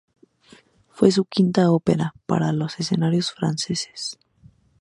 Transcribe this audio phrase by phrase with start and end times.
[0.89, 4.17] Fue su quinta ópera para los escenarios franceses.